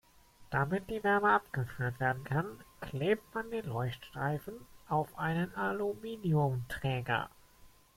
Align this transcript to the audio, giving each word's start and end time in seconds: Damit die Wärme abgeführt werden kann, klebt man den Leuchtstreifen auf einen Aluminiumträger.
Damit 0.49 0.89
die 0.89 1.03
Wärme 1.03 1.31
abgeführt 1.31 1.99
werden 1.99 2.23
kann, 2.23 2.57
klebt 2.79 3.35
man 3.35 3.51
den 3.51 3.67
Leuchtstreifen 3.67 4.55
auf 4.89 5.15
einen 5.15 5.53
Aluminiumträger. 5.55 7.29